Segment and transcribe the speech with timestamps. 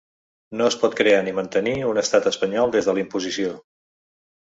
[0.59, 3.53] No es pot crear ni mantenir un estat espanyol des de la imposició.